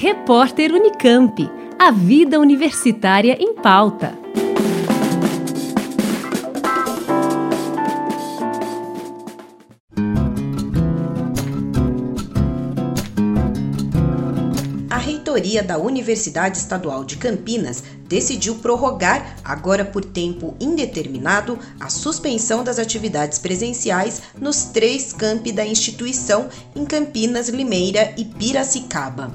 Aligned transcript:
Repórter 0.00 0.72
Unicamp. 0.72 1.50
A 1.76 1.90
vida 1.90 2.38
universitária 2.38 3.36
em 3.40 3.52
pauta. 3.56 4.16
A 14.88 14.98
reitoria 14.98 15.64
da 15.64 15.76
Universidade 15.78 16.58
Estadual 16.58 17.04
de 17.04 17.16
Campinas 17.16 17.82
decidiu 18.06 18.54
prorrogar, 18.54 19.38
agora 19.42 19.84
por 19.84 20.04
tempo 20.04 20.54
indeterminado, 20.60 21.58
a 21.80 21.90
suspensão 21.90 22.62
das 22.62 22.78
atividades 22.78 23.40
presenciais 23.40 24.22
nos 24.40 24.62
três 24.66 25.12
campi 25.12 25.50
da 25.50 25.66
instituição 25.66 26.48
em 26.76 26.84
Campinas, 26.86 27.48
Limeira 27.48 28.14
e 28.16 28.24
Piracicaba. 28.24 29.32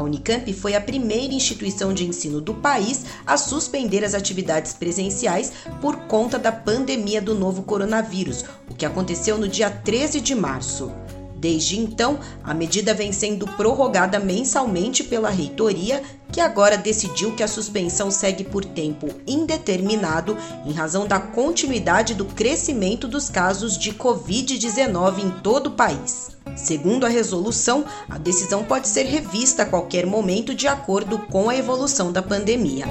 A 0.00 0.02
Unicamp 0.02 0.50
foi 0.54 0.74
a 0.74 0.80
primeira 0.80 1.34
instituição 1.34 1.92
de 1.92 2.06
ensino 2.06 2.40
do 2.40 2.54
país 2.54 3.04
a 3.26 3.36
suspender 3.36 4.02
as 4.02 4.14
atividades 4.14 4.72
presenciais 4.72 5.52
por 5.78 5.94
conta 6.06 6.38
da 6.38 6.50
pandemia 6.50 7.20
do 7.20 7.34
novo 7.34 7.64
coronavírus, 7.64 8.46
o 8.70 8.74
que 8.74 8.86
aconteceu 8.86 9.36
no 9.36 9.46
dia 9.46 9.68
13 9.68 10.22
de 10.22 10.34
março. 10.34 10.90
Desde 11.36 11.78
então, 11.78 12.18
a 12.42 12.54
medida 12.54 12.94
vem 12.94 13.12
sendo 13.12 13.46
prorrogada 13.46 14.18
mensalmente 14.18 15.04
pela 15.04 15.28
reitoria, 15.28 16.02
que 16.32 16.40
agora 16.40 16.78
decidiu 16.78 17.34
que 17.36 17.42
a 17.42 17.48
suspensão 17.48 18.10
segue 18.10 18.44
por 18.44 18.64
tempo 18.64 19.06
indeterminado 19.26 20.34
em 20.64 20.72
razão 20.72 21.06
da 21.06 21.20
continuidade 21.20 22.14
do 22.14 22.24
crescimento 22.24 23.06
dos 23.06 23.28
casos 23.28 23.76
de 23.76 23.92
Covid-19 23.92 25.18
em 25.18 25.30
todo 25.42 25.66
o 25.66 25.72
país. 25.72 26.39
Segundo 26.56 27.04
a 27.04 27.08
resolução, 27.08 27.84
a 28.08 28.18
decisão 28.18 28.64
pode 28.64 28.88
ser 28.88 29.04
revista 29.04 29.62
a 29.62 29.66
qualquer 29.66 30.06
momento 30.06 30.54
de 30.54 30.66
acordo 30.66 31.18
com 31.18 31.48
a 31.48 31.56
evolução 31.56 32.12
da 32.12 32.22
pandemia. 32.22 32.86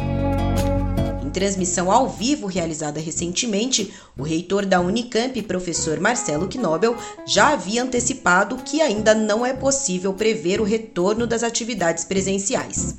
Em 1.23 1.29
transmissão 1.29 1.91
ao 1.91 2.09
vivo 2.09 2.47
realizada 2.47 2.99
recentemente, 2.99 3.93
o 4.17 4.23
reitor 4.23 4.65
da 4.65 4.79
Unicamp, 4.79 5.39
professor 5.43 5.99
Marcelo 5.99 6.47
Knobel, 6.47 6.95
já 7.27 7.53
havia 7.53 7.83
antecipado 7.83 8.57
que 8.57 8.81
ainda 8.81 9.13
não 9.13 9.45
é 9.45 9.53
possível 9.53 10.13
prever 10.13 10.59
o 10.59 10.63
retorno 10.63 11.27
das 11.27 11.43
atividades 11.43 12.03
presenciais. 12.03 12.97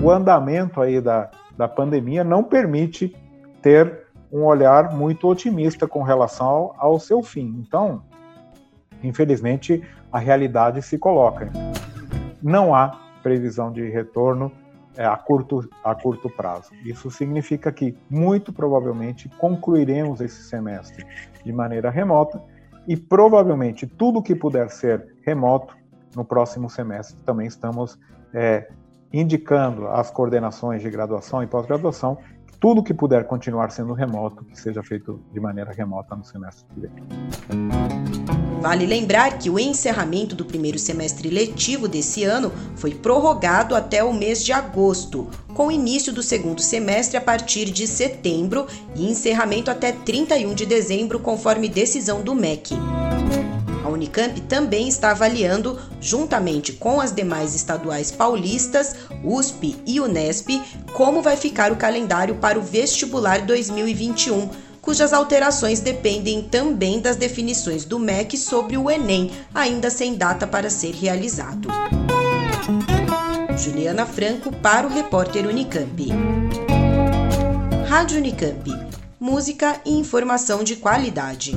O 0.00 0.10
andamento 0.10 0.80
aí 0.80 1.00
da, 1.00 1.28
da 1.56 1.66
pandemia 1.66 2.22
não 2.22 2.44
permite 2.44 3.16
ter 3.60 4.06
um 4.30 4.44
olhar 4.44 4.94
muito 4.94 5.26
otimista 5.26 5.88
com 5.88 6.02
relação 6.02 6.46
ao, 6.46 6.76
ao 6.78 7.00
seu 7.00 7.20
fim. 7.22 7.56
Então, 7.66 8.02
infelizmente, 9.06 9.82
a 10.12 10.18
realidade 10.18 10.82
se 10.82 10.98
coloca. 10.98 11.50
Não 12.42 12.74
há 12.74 13.00
previsão 13.22 13.72
de 13.72 13.88
retorno 13.88 14.52
é, 14.96 15.04
a, 15.04 15.16
curto, 15.16 15.68
a 15.84 15.94
curto 15.94 16.28
prazo. 16.30 16.70
Isso 16.84 17.10
significa 17.10 17.70
que, 17.72 17.96
muito 18.08 18.52
provavelmente, 18.52 19.28
concluiremos 19.38 20.20
esse 20.20 20.42
semestre 20.44 21.06
de 21.44 21.52
maneira 21.52 21.90
remota 21.90 22.42
e, 22.86 22.96
provavelmente, 22.96 23.86
tudo 23.86 24.22
que 24.22 24.34
puder 24.34 24.70
ser 24.70 25.14
remoto 25.22 25.76
no 26.14 26.24
próximo 26.24 26.70
semestre 26.70 27.16
também 27.24 27.46
estamos 27.46 27.98
é, 28.32 28.68
indicando 29.12 29.88
às 29.88 30.10
coordenações 30.10 30.82
de 30.82 30.90
graduação 30.90 31.42
e 31.42 31.46
pós-graduação 31.46 32.18
tudo 32.58 32.82
que 32.82 32.94
puder 32.94 33.24
continuar 33.26 33.70
sendo 33.70 33.92
remoto, 33.92 34.44
que 34.44 34.58
seja 34.58 34.82
feito 34.82 35.20
de 35.32 35.40
maneira 35.40 35.72
remota 35.72 36.16
no 36.16 36.24
semestre 36.24 36.64
que 36.72 36.80
vem. 36.80 37.65
Vale 38.66 38.84
lembrar 38.84 39.38
que 39.38 39.48
o 39.48 39.60
encerramento 39.60 40.34
do 40.34 40.44
primeiro 40.44 40.76
semestre 40.76 41.30
letivo 41.30 41.86
desse 41.86 42.24
ano 42.24 42.52
foi 42.74 42.92
prorrogado 42.92 43.76
até 43.76 44.02
o 44.02 44.12
mês 44.12 44.44
de 44.44 44.52
agosto, 44.52 45.30
com 45.54 45.70
início 45.70 46.12
do 46.12 46.20
segundo 46.20 46.60
semestre 46.60 47.16
a 47.16 47.20
partir 47.20 47.66
de 47.66 47.86
setembro 47.86 48.66
e 48.96 49.08
encerramento 49.08 49.70
até 49.70 49.92
31 49.92 50.52
de 50.52 50.66
dezembro, 50.66 51.20
conforme 51.20 51.68
decisão 51.68 52.22
do 52.22 52.34
MEC. 52.34 52.74
A 53.84 53.88
Unicamp 53.88 54.40
também 54.40 54.88
está 54.88 55.12
avaliando, 55.12 55.78
juntamente 56.00 56.72
com 56.72 57.00
as 57.00 57.12
demais 57.12 57.54
estaduais 57.54 58.10
paulistas, 58.10 58.96
USP 59.22 59.76
e 59.86 60.00
Unesp, 60.00 60.60
como 60.92 61.22
vai 61.22 61.36
ficar 61.36 61.70
o 61.70 61.76
calendário 61.76 62.34
para 62.34 62.58
o 62.58 62.62
vestibular 62.62 63.42
2021, 63.42 64.50
cujas 64.86 65.12
alterações 65.12 65.80
dependem 65.80 66.44
também 66.44 67.00
das 67.00 67.16
definições 67.16 67.84
do 67.84 67.98
MEC 67.98 68.38
sobre 68.38 68.78
o 68.78 68.88
Enem, 68.88 69.32
ainda 69.52 69.90
sem 69.90 70.14
data 70.14 70.46
para 70.46 70.70
ser 70.70 70.94
realizado. 70.94 71.68
Juliana 73.58 74.06
Franco 74.06 74.52
para 74.52 74.86
o 74.86 74.90
repórter 74.90 75.44
Unicamp. 75.44 76.08
Rádio 77.88 78.18
Unicamp. 78.18 78.70
Música 79.18 79.80
e 79.84 79.90
informação 79.90 80.62
de 80.62 80.76
qualidade. 80.76 81.56